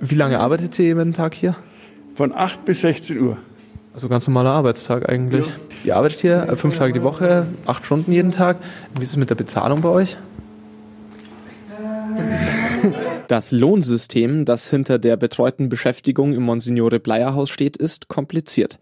[0.00, 1.56] Wie lange arbeitet ihr jeden Tag hier?
[2.22, 3.36] Von 8 bis 16 Uhr.
[3.92, 5.48] Also ganz normaler Arbeitstag eigentlich.
[5.48, 5.52] Ja.
[5.84, 8.58] Ihr arbeitet hier äh, fünf Tage die Woche, acht Stunden jeden Tag.
[8.96, 10.16] Wie ist es mit der Bezahlung bei euch?
[13.26, 18.78] Das Lohnsystem, das hinter der betreuten Beschäftigung im Monsignore Bleier Haus steht, ist kompliziert.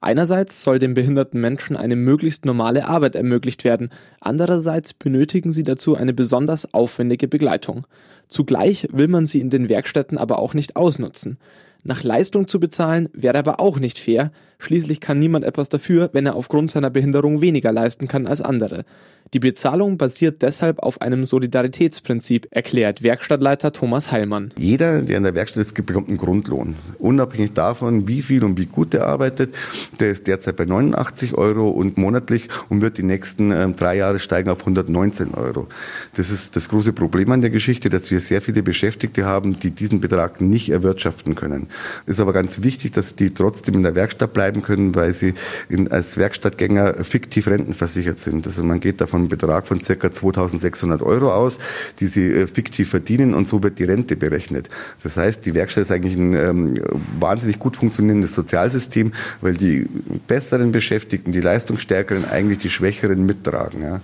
[0.00, 5.96] Einerseits soll den behinderten Menschen eine möglichst normale Arbeit ermöglicht werden, andererseits benötigen sie dazu
[5.96, 7.86] eine besonders aufwendige Begleitung.
[8.28, 11.38] Zugleich will man sie in den Werkstätten aber auch nicht ausnutzen.
[11.86, 16.24] Nach Leistung zu bezahlen wäre aber auch nicht fair, schließlich kann niemand etwas dafür, wenn
[16.24, 18.86] er aufgrund seiner Behinderung weniger leisten kann als andere.
[19.32, 24.52] Die Bezahlung basiert deshalb auf einem Solidaritätsprinzip, erklärt Werkstattleiter Thomas Heilmann.
[24.56, 26.76] Jeder, der in der Werkstatt ist, bekommt einen Grundlohn.
[26.98, 29.54] Unabhängig davon, wie viel und wie gut er arbeitet.
[29.98, 34.20] Der ist derzeit bei 89 Euro und monatlich und wird die nächsten äh, drei Jahre
[34.20, 35.66] steigen auf 119 Euro.
[36.14, 39.72] Das ist das große Problem an der Geschichte, dass wir sehr viele Beschäftigte haben, die
[39.72, 41.68] diesen Betrag nicht erwirtschaften können.
[42.06, 45.34] Es ist aber ganz wichtig, dass die trotzdem in der Werkstatt bleiben können, weil sie
[45.68, 48.46] in, als Werkstattgänger fiktiv rentenversichert sind.
[48.46, 50.10] Also man geht davon einen Betrag von ca.
[50.12, 51.58] 2600 Euro aus,
[52.00, 54.68] die sie äh, fiktiv verdienen und so wird die Rente berechnet.
[55.02, 56.80] Das heißt, die Werkstatt ist eigentlich ein ähm,
[57.18, 59.86] wahnsinnig gut funktionierendes Sozialsystem, weil die
[60.26, 63.82] besseren Beschäftigten, die leistungsstärkeren eigentlich die Schwächeren mittragen.
[63.82, 64.00] Ja.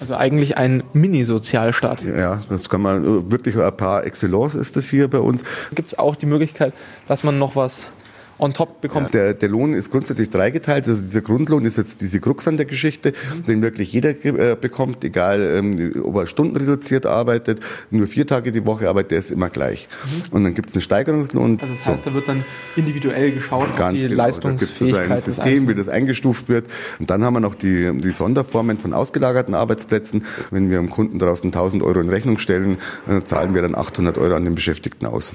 [0.00, 2.02] Also eigentlich ein Mini-Sozialstaat.
[2.02, 5.44] Ja, das kann man äh, wirklich ein paar Excellence ist das hier bei uns.
[5.74, 6.74] Gibt es auch die Möglichkeit,
[7.06, 7.90] dass man noch was
[8.38, 9.14] on top bekommt.
[9.14, 10.88] Ja, der, der, Lohn ist grundsätzlich dreigeteilt.
[10.88, 13.44] Also dieser Grundlohn ist jetzt diese Krux an der Geschichte, mhm.
[13.44, 18.66] den wirklich jeder äh, bekommt, egal ähm, ob er stundenreduziert arbeitet, nur vier Tage die
[18.66, 19.88] Woche arbeitet, der ist immer gleich.
[20.04, 20.36] Mhm.
[20.36, 21.58] Und dann gibt es einen Steigerungslohn.
[21.60, 22.10] Also das heißt, so.
[22.10, 22.44] da wird dann
[22.76, 24.24] individuell geschaut Ganz auf die genau.
[24.24, 26.66] Leistungsfähigkeit da gibt es ein System, wie das eingestuft wird.
[26.98, 30.24] Und dann haben wir noch die, die Sonderformen von ausgelagerten Arbeitsplätzen.
[30.50, 34.18] Wenn wir dem Kunden draußen 1000 Euro in Rechnung stellen, äh, zahlen wir dann 800
[34.18, 35.32] Euro an den Beschäftigten aus.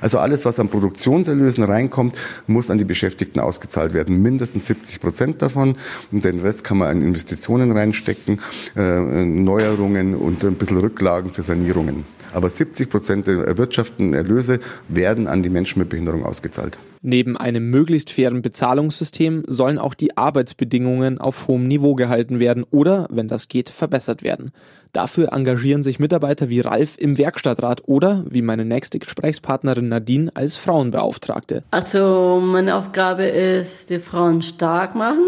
[0.00, 2.16] Also alles, was an Produktionserlösen reinkommt,
[2.46, 4.22] muss an die Beschäftigten ausgezahlt werden.
[4.22, 5.76] Mindestens 70 Prozent davon.
[6.12, 8.40] Und den Rest kann man in Investitionen reinstecken,
[8.76, 12.04] äh, Neuerungen und ein bisschen Rücklagen für Sanierungen.
[12.32, 16.78] Aber 70 Prozent der erwirtschafteten Erlöse werden an die Menschen mit Behinderung ausgezahlt.
[17.02, 23.06] Neben einem möglichst fairen Bezahlungssystem sollen auch die Arbeitsbedingungen auf hohem Niveau gehalten werden oder,
[23.10, 24.52] wenn das geht, verbessert werden.
[24.92, 30.58] Dafür engagieren sich Mitarbeiter wie Ralf im Werkstattrat oder, wie meine nächste Gesprächspartnerin Nadine, als
[30.58, 31.62] Frauenbeauftragte.
[31.70, 35.24] Also meine Aufgabe ist, die Frauen stark machen,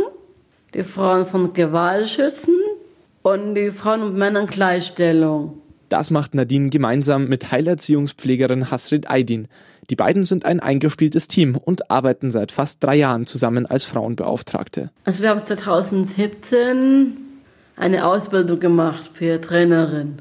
[0.75, 2.55] die Frauen von Gewalt schützen
[3.23, 5.55] und die Frauen und Männer Gleichstellung.
[5.89, 9.49] Das macht Nadine gemeinsam mit Heilerziehungspflegerin Hasrid Aydin.
[9.91, 14.91] Die beiden sind ein eingespieltes Team und arbeiten seit fast drei Jahren zusammen als Frauenbeauftragte.
[15.05, 17.17] Also wir haben 2017
[17.77, 20.19] eine Ausbildung gemacht für Trainerin.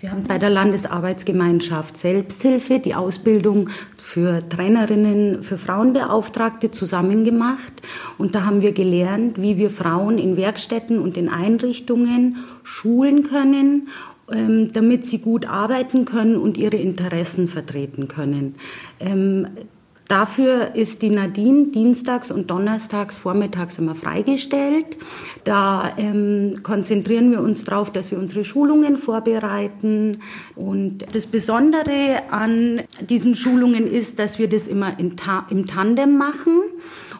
[0.00, 7.72] Wir haben bei der Landesarbeitsgemeinschaft Selbsthilfe die Ausbildung für Trainerinnen, für Frauenbeauftragte zusammen gemacht.
[8.18, 13.88] Und da haben wir gelernt, wie wir Frauen in Werkstätten und in Einrichtungen schulen können
[14.26, 18.54] damit sie gut arbeiten können und ihre Interessen vertreten können.
[20.08, 24.98] Dafür ist die Nadine dienstags und donnerstags vormittags immer freigestellt.
[25.44, 30.18] Da ähm, konzentrieren wir uns darauf, dass wir unsere Schulungen vorbereiten.
[30.56, 36.60] Und das Besondere an diesen Schulungen ist, dass wir das immer Ta im Tandem machen.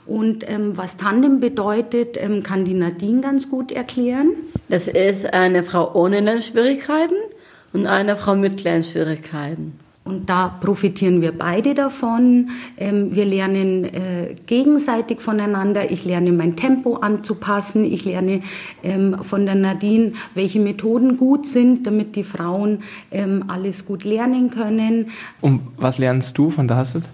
[0.07, 4.33] Und ähm, was Tandem bedeutet, ähm, kann die Nadine ganz gut erklären.
[4.69, 7.17] Das ist eine Frau ohne Lernschwierigkeiten
[7.73, 9.84] und eine Frau mit Lernschwierigkeiten.
[10.05, 12.51] Und da profitieren wir beide davon.
[12.77, 15.91] Ähm, wir lernen äh, gegenseitig voneinander.
[15.91, 17.85] Ich lerne mein Tempo anzupassen.
[17.85, 18.43] Ich lerne
[18.83, 24.51] ähm, von der Nadine, welche Methoden gut sind, damit die Frauen ähm, alles gut lernen
[24.51, 25.07] können.
[25.41, 27.05] Und was lernst du von der Hasset?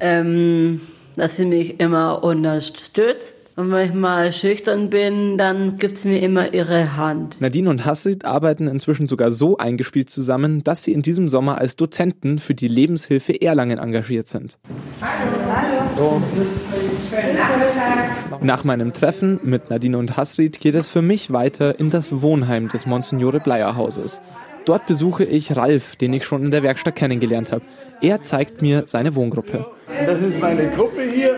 [0.00, 0.80] Ähm,
[1.16, 6.20] dass sie mich immer unterstützt und wenn ich mal schüchtern bin, dann gibt es mir
[6.20, 7.40] immer ihre Hand.
[7.40, 11.76] Nadine und Hasrid arbeiten inzwischen sogar so eingespielt zusammen, dass sie in diesem Sommer als
[11.76, 14.58] Dozenten für die Lebenshilfe Erlangen engagiert sind.
[15.00, 16.20] Hallo.
[18.42, 22.68] Nach meinem Treffen mit Nadine und Hasrid geht es für mich weiter in das Wohnheim
[22.68, 24.20] des Monsignore Bleier Hauses.
[24.64, 27.62] Dort besuche ich Ralf, den ich schon in der Werkstatt kennengelernt habe.
[28.00, 29.66] Er zeigt mir seine Wohngruppe.
[30.06, 31.36] Das ist meine Gruppe hier.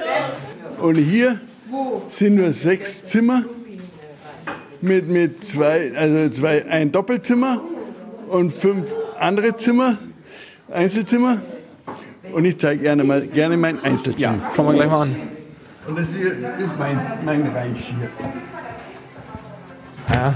[0.81, 1.41] Und hier
[2.09, 3.45] sind nur sechs Zimmer
[4.81, 7.61] mit, mit zwei, also zwei, ein Doppelzimmer
[8.29, 9.99] und fünf andere Zimmer,
[10.73, 11.43] Einzelzimmer.
[12.33, 14.37] Und ich zeige gerne, mal, gerne mein Einzelzimmer.
[14.37, 15.17] Ja, schauen wir gleich mal an.
[15.87, 18.09] Und das hier ist mein, mein Reich hier.
[20.13, 20.35] Ja.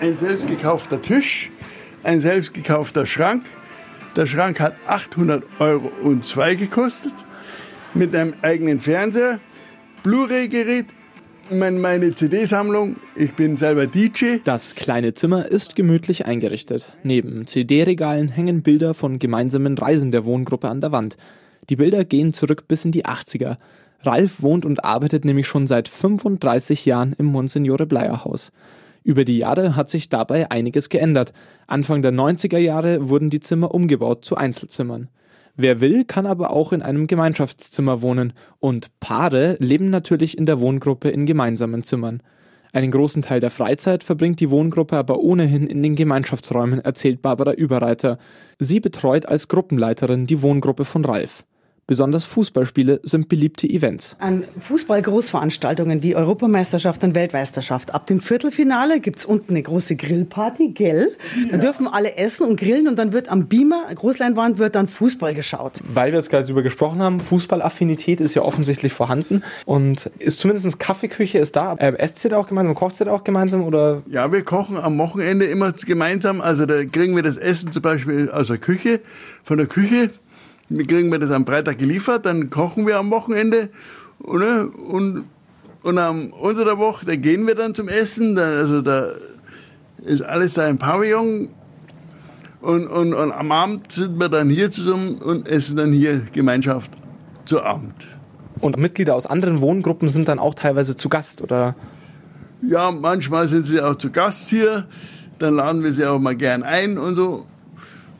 [0.00, 1.50] Ein selbst gekaufter Tisch,
[2.02, 3.44] ein selbst gekaufter Schrank.
[4.16, 7.14] Der Schrank hat 800 Euro und zwei gekostet.
[7.94, 9.40] Mit einem eigenen Fernseher,
[10.06, 10.86] Blu-ray-Gerät,
[11.50, 12.94] meine CD-Sammlung.
[13.16, 14.36] Ich bin selber DJ.
[14.44, 16.92] Das kleine Zimmer ist gemütlich eingerichtet.
[17.02, 21.16] Neben CD-Regalen hängen Bilder von gemeinsamen Reisen der Wohngruppe an der Wand.
[21.70, 23.56] Die Bilder gehen zurück bis in die 80er.
[24.02, 28.52] Ralf wohnt und arbeitet nämlich schon seit 35 Jahren im Monsignore Bleier Haus.
[29.02, 31.32] Über die Jahre hat sich dabei einiges geändert.
[31.66, 35.08] Anfang der 90er Jahre wurden die Zimmer umgebaut zu Einzelzimmern.
[35.56, 40.60] Wer will, kann aber auch in einem Gemeinschaftszimmer wohnen und Paare leben natürlich in der
[40.60, 42.22] Wohngruppe in gemeinsamen Zimmern.
[42.74, 47.54] Einen großen Teil der Freizeit verbringt die Wohngruppe aber ohnehin in den Gemeinschaftsräumen, erzählt Barbara
[47.54, 48.18] Überreiter.
[48.58, 51.44] Sie betreut als Gruppenleiterin die Wohngruppe von Ralf.
[51.88, 54.16] Besonders Fußballspiele sind beliebte Events.
[54.18, 57.94] An Fußball-Großveranstaltungen wie Europameisterschaft und Weltmeisterschaft.
[57.94, 61.16] Ab dem Viertelfinale gibt's unten eine große Grillparty, gell?
[61.52, 65.32] Da dürfen alle essen und grillen und dann wird am Beamer, Großleinwand, wird dann Fußball
[65.32, 65.80] geschaut.
[65.86, 70.80] Weil wir jetzt gerade darüber gesprochen haben, Fußballaffinität ist ja offensichtlich vorhanden und ist zumindest
[70.80, 71.74] Kaffeeküche ist da.
[71.74, 74.02] Äh, esst ihr da auch gemeinsam, kocht ihr da auch gemeinsam oder?
[74.10, 76.40] Ja, wir kochen am Wochenende immer gemeinsam.
[76.40, 79.00] Also da kriegen wir das Essen zum Beispiel aus der Küche,
[79.44, 80.10] von der Küche
[80.68, 83.70] kriegen wir das am Freitag geliefert, dann kochen wir am Wochenende
[84.18, 84.68] oder?
[84.88, 85.26] und,
[85.82, 89.08] und am unter der Woche, da gehen wir dann zum Essen, da, also da
[90.04, 91.48] ist alles da im Pavillon
[92.60, 96.90] und, und, und am Abend sind wir dann hier zusammen und essen dann hier Gemeinschaft
[97.44, 98.08] zu Abend.
[98.60, 101.76] Und Mitglieder aus anderen Wohngruppen sind dann auch teilweise zu Gast, oder?
[102.62, 104.86] Ja, manchmal sind sie auch zu Gast hier.
[105.38, 107.46] Dann laden wir sie auch mal gern ein und so.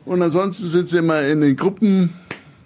[0.05, 2.13] Und ansonsten sind sie immer in den Gruppen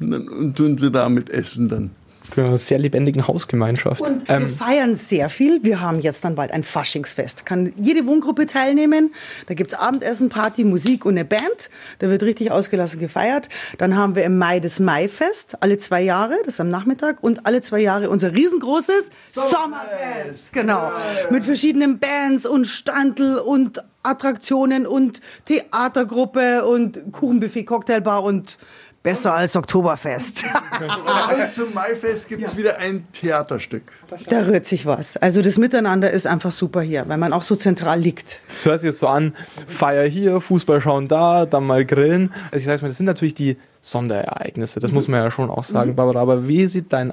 [0.02, 1.92] und tun sie da mit Essen dann
[2.38, 4.02] eine sehr lebendigen Hausgemeinschaft.
[4.02, 5.64] Und ähm, wir feiern sehr viel.
[5.64, 7.46] Wir haben jetzt dann bald ein Faschingsfest.
[7.46, 9.14] Kann jede Wohngruppe teilnehmen.
[9.48, 11.70] Da gibt es Abendessen, Party, Musik und eine Band.
[12.00, 13.50] Da wird richtig ausgelassen gefeiert.
[13.78, 17.18] Dann haben wir im Mai das Maifest, alle zwei Jahre, das ist am Nachmittag.
[17.22, 19.52] Und alle zwei Jahre unser riesengroßes Sommerfest.
[19.52, 20.54] Sommerfest.
[20.54, 20.92] Genau.
[21.30, 28.58] Mit verschiedenen Bands und Standel und Attraktionen und Theatergruppe und Kuchenbuffet, Cocktailbar und
[29.04, 30.44] Besser als Oktoberfest.
[30.80, 32.58] Und zum Maifest gibt es ja.
[32.58, 33.92] wieder ein Theaterstück.
[34.30, 35.18] Da rührt sich was.
[35.18, 38.40] Also das Miteinander ist einfach super hier, weil man auch so zentral liegt.
[38.48, 39.34] Das hört sich jetzt so an,
[39.66, 42.32] Feier hier, Fußball schauen da, dann mal grillen.
[42.52, 44.96] Also ich sage mal, das sind natürlich die Sonderereignisse, das mhm.
[44.96, 45.96] muss man ja schon auch sagen, mhm.
[45.96, 46.22] Barbara.
[46.22, 47.12] Aber wie sieht dein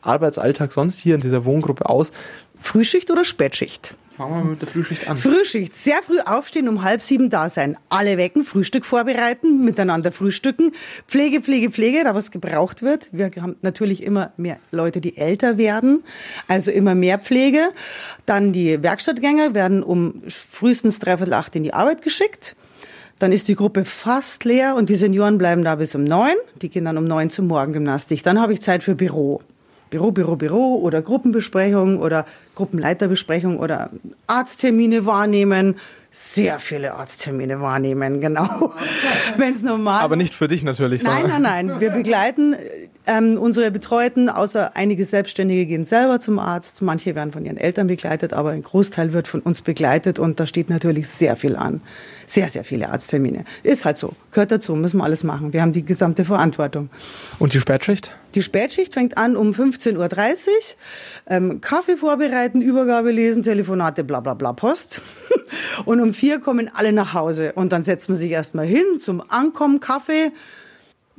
[0.00, 2.12] Arbeitsalltag sonst hier in dieser Wohngruppe aus?
[2.58, 3.94] Frühschicht oder Spätschicht?
[4.16, 5.18] Fangen wir mit der Frühschicht an.
[5.18, 5.74] Frühschicht.
[5.74, 7.76] Sehr früh aufstehen, um halb sieben da sein.
[7.90, 10.72] Alle wecken, Frühstück vorbereiten, miteinander frühstücken.
[11.06, 13.10] Pflege, Pflege, Pflege, da was gebraucht wird.
[13.12, 16.02] Wir haben natürlich immer mehr Leute, die älter werden.
[16.48, 17.68] Also immer mehr Pflege.
[18.24, 22.56] Dann die Werkstattgänger werden um frühestens dreiviertel acht in die Arbeit geschickt.
[23.18, 26.36] Dann ist die Gruppe fast leer und die Senioren bleiben da bis um neun.
[26.62, 28.22] Die gehen dann um neun zur Morgengymnastik.
[28.22, 29.42] Dann habe ich Zeit für Büro.
[29.90, 33.90] Büro, Büro, Büro oder Gruppenbesprechung oder Gruppenleiterbesprechung oder
[34.26, 35.76] Arzttermine wahrnehmen.
[36.10, 38.72] Sehr viele Arzttermine wahrnehmen, genau.
[39.36, 40.02] Wenn es normal.
[40.02, 41.02] Aber nicht für dich natürlich.
[41.02, 41.80] Nein, nein, nein.
[41.80, 42.56] Wir begleiten
[43.06, 46.82] ähm, unsere Betreuten, außer einige Selbstständige gehen selber zum Arzt.
[46.82, 50.46] Manche werden von ihren Eltern begleitet, aber ein Großteil wird von uns begleitet und da
[50.46, 51.80] steht natürlich sehr viel an.
[52.26, 53.44] Sehr, sehr viele Arzttermine.
[53.62, 54.12] Ist halt so.
[54.32, 54.74] Gehört dazu.
[54.74, 55.52] Müssen wir alles machen.
[55.52, 56.90] Wir haben die gesamte Verantwortung.
[57.38, 58.12] Und die Spätschicht?
[58.34, 60.52] Die Spätschicht fängt an um 15.30 Uhr.
[61.28, 65.00] Ähm, Kaffee vorbereiten, Übergabe lesen, Telefonate, bla bla bla, Post.
[65.84, 67.52] und um vier kommen alle nach Hause.
[67.54, 70.32] Und dann setzt man sich erstmal hin zum Ankommen, Kaffee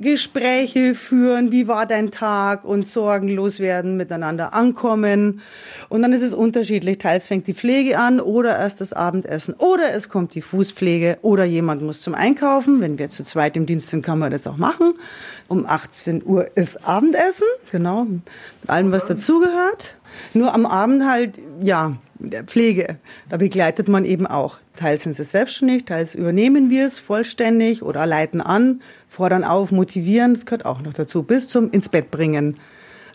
[0.00, 5.40] Gespräche führen, wie war dein Tag und sorgenlos werden, miteinander ankommen.
[5.88, 6.98] Und dann ist es unterschiedlich.
[6.98, 11.44] Teils fängt die Pflege an oder erst das Abendessen oder es kommt die Fußpflege oder
[11.44, 12.80] jemand muss zum Einkaufen.
[12.80, 14.94] Wenn wir zu zweit im Dienst sind, kann man das auch machen.
[15.48, 18.22] Um 18 Uhr ist Abendessen, genau, mit
[18.68, 19.96] allem, was dazugehört.
[20.34, 22.96] Nur am Abend halt, ja, der Pflege.
[23.28, 24.58] Da begleitet man eben auch.
[24.76, 30.34] Teils sind sie selbstständig, teils übernehmen wir es vollständig oder leiten an, fordern auf, motivieren,
[30.34, 31.22] das gehört auch noch dazu.
[31.22, 32.56] Bis zum ins Bett bringen,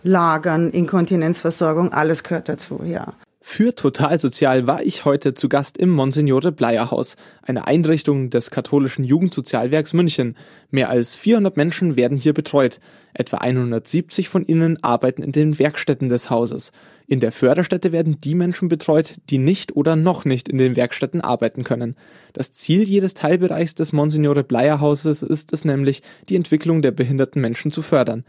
[0.04, 3.14] Lagern, Inkontinenzversorgung, alles gehört dazu, ja.
[3.46, 8.52] Für Total Sozial war ich heute zu Gast im Monsignore Bleier Haus, eine Einrichtung des
[8.52, 10.38] katholischen Jugendsozialwerks München.
[10.72, 12.80] Mehr als 400 Menschen werden hier betreut.
[13.14, 16.72] Etwa 170 von ihnen arbeiten in den Werkstätten des Hauses.
[17.06, 21.20] In der Förderstätte werden die Menschen betreut, die nicht oder noch nicht in den Werkstätten
[21.20, 21.96] arbeiten können.
[22.32, 27.42] Das Ziel jedes Teilbereichs des Monsignore Bleier Hauses ist es nämlich, die Entwicklung der behinderten
[27.42, 28.24] Menschen zu fördern.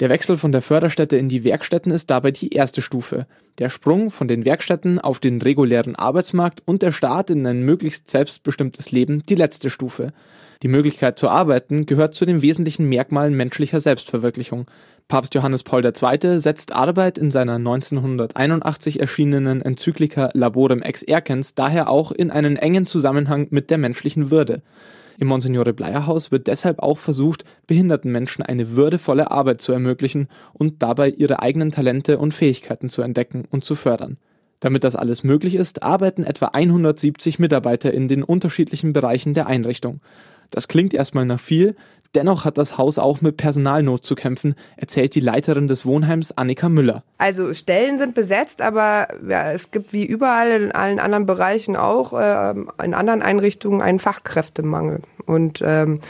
[0.00, 3.26] Der Wechsel von der Förderstätte in die Werkstätten ist dabei die erste Stufe.
[3.58, 8.08] Der Sprung von den Werkstätten auf den regulären Arbeitsmarkt und der Start in ein möglichst
[8.08, 10.14] selbstbestimmtes Leben die letzte Stufe.
[10.62, 14.66] Die Möglichkeit zu arbeiten gehört zu den wesentlichen Merkmalen menschlicher Selbstverwirklichung.
[15.10, 16.38] Papst Johannes Paul II.
[16.38, 22.86] setzt Arbeit in seiner 1981 erschienenen Enzyklika Laborem ex Erkens daher auch in einen engen
[22.86, 24.62] Zusammenhang mit der menschlichen Würde.
[25.18, 30.28] Im Monsignore Bleier Haus wird deshalb auch versucht, behinderten Menschen eine würdevolle Arbeit zu ermöglichen
[30.52, 34.16] und dabei ihre eigenen Talente und Fähigkeiten zu entdecken und zu fördern.
[34.60, 40.00] Damit das alles möglich ist, arbeiten etwa 170 Mitarbeiter in den unterschiedlichen Bereichen der Einrichtung.
[40.50, 41.76] Das klingt erstmal nach viel,
[42.14, 46.68] Dennoch hat das Haus auch mit Personalnot zu kämpfen, erzählt die Leiterin des Wohnheims Annika
[46.68, 47.04] Müller.
[47.18, 52.12] Also Stellen sind besetzt, aber ja, es gibt wie überall in allen anderen Bereichen auch
[52.12, 55.02] äh, in anderen Einrichtungen einen Fachkräftemangel.
[55.24, 56.00] Und ähm,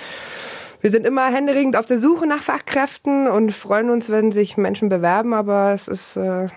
[0.81, 4.89] wir sind immer händeringend auf der Suche nach Fachkräften und freuen uns, wenn sich Menschen
[4.89, 6.49] bewerben, aber es ist äh,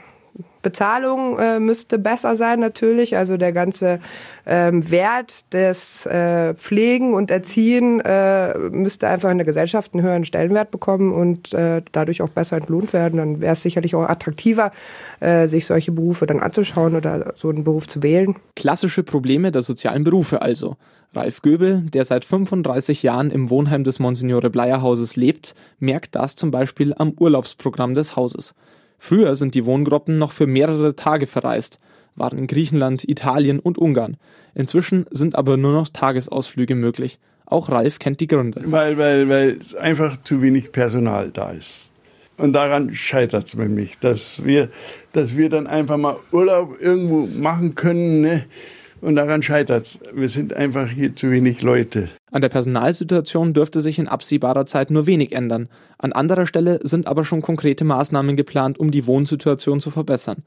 [0.63, 3.17] Bezahlung äh, müsste besser sein natürlich.
[3.17, 3.99] Also der ganze
[4.45, 10.25] ähm, Wert des äh, Pflegen und Erziehen äh, müsste einfach in der Gesellschaft einen höheren
[10.25, 13.17] Stellenwert bekommen und äh, dadurch auch besser entlohnt werden.
[13.17, 14.71] Dann wäre es sicherlich auch attraktiver,
[15.19, 18.35] äh, sich solche Berufe dann anzuschauen oder so einen Beruf zu wählen.
[18.55, 20.77] Klassische Probleme der sozialen Berufe also.
[21.15, 26.35] Ralf Göbel, der seit 35 Jahren im Wohnheim des Monsignore Bleier Hauses lebt, merkt das
[26.35, 28.55] zum Beispiel am Urlaubsprogramm des Hauses.
[28.97, 31.79] Früher sind die Wohngruppen noch für mehrere Tage verreist,
[32.15, 34.17] waren in Griechenland, Italien und Ungarn.
[34.55, 37.19] Inzwischen sind aber nur noch Tagesausflüge möglich.
[37.45, 38.61] Auch Ralf kennt die Gründe.
[38.65, 41.89] Weil, weil, weil einfach zu wenig Personal da ist.
[42.37, 44.69] Und daran scheitert es nämlich, dass wir,
[45.11, 48.21] dass wir dann einfach mal Urlaub irgendwo machen können.
[48.21, 48.45] Ne?
[49.03, 49.99] Und daran scheitert es.
[50.13, 52.07] Wir sind einfach hier zu wenig Leute.
[52.31, 55.67] An der Personalsituation dürfte sich in absehbarer Zeit nur wenig ändern.
[55.97, 60.43] An anderer Stelle sind aber schon konkrete Maßnahmen geplant, um die Wohnsituation zu verbessern.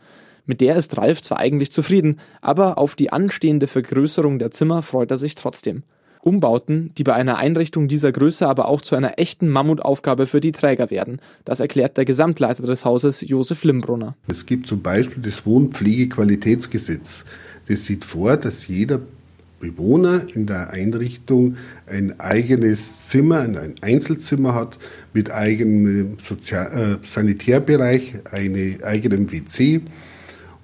[0.46, 5.10] Mit der ist Ralf zwar eigentlich zufrieden, aber auf die anstehende Vergrößerung der Zimmer freut
[5.10, 5.82] er sich trotzdem.
[6.22, 10.52] Umbauten, die bei einer Einrichtung dieser Größe aber auch zu einer echten Mammutaufgabe für die
[10.52, 11.20] Träger werden.
[11.44, 14.16] Das erklärt der Gesamtleiter des Hauses, Josef Limbrunner.
[14.28, 17.26] Es gibt zum Beispiel das Wohnpflegequalitätsgesetz.
[17.68, 19.00] Das sieht vor, dass jeder
[19.60, 21.56] Bewohner in der Einrichtung
[21.86, 24.78] ein eigenes Zimmer, ein Einzelzimmer hat
[25.14, 29.80] mit eigenem Sozial äh, Sanitärbereich, einem eigenen WC.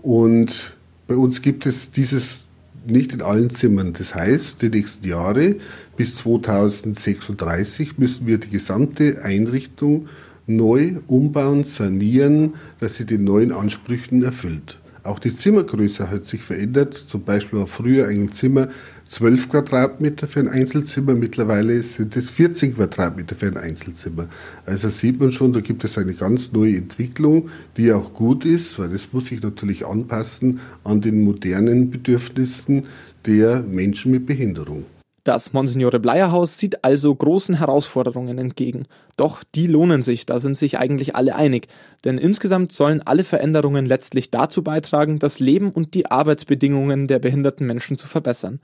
[0.02, 0.76] Und
[1.06, 2.46] bei uns gibt es dieses
[2.86, 3.92] nicht in allen Zimmern.
[3.92, 5.56] Das heißt, die nächsten Jahre
[5.96, 10.08] bis 2036 müssen wir die gesamte Einrichtung
[10.46, 14.81] neu umbauen, sanieren, dass sie den neuen Ansprüchen erfüllt.
[15.04, 16.94] Auch die Zimmergröße hat sich verändert.
[16.94, 18.68] Zum Beispiel war früher ein Zimmer
[19.06, 24.28] 12 Quadratmeter für ein Einzelzimmer, mittlerweile sind es 14 Quadratmeter für ein Einzelzimmer.
[24.64, 28.78] Also sieht man schon, da gibt es eine ganz neue Entwicklung, die auch gut ist,
[28.78, 32.84] weil das muss sich natürlich anpassen an den modernen Bedürfnissen
[33.26, 34.84] der Menschen mit Behinderung.
[35.24, 38.86] Das Monsignore Bleier Haus sieht also großen Herausforderungen entgegen.
[39.16, 41.68] Doch die lohnen sich, da sind sich eigentlich alle einig.
[42.04, 47.68] Denn insgesamt sollen alle Veränderungen letztlich dazu beitragen, das Leben und die Arbeitsbedingungen der behinderten
[47.68, 48.58] Menschen zu verbessern.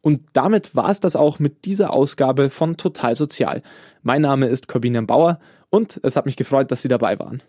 [0.00, 3.62] Und damit war es das auch mit dieser Ausgabe von Total Sozial.
[4.04, 5.40] Mein Name ist Corbinian Bauer
[5.70, 7.42] und es hat mich gefreut, dass Sie dabei waren.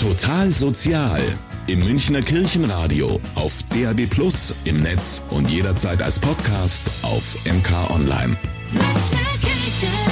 [0.00, 1.22] Total Sozial
[1.66, 8.36] im Münchner Kirchenradio, auf DAB Plus, im Netz und jederzeit als Podcast auf MK Online.
[8.72, 10.11] Münchner Kirche.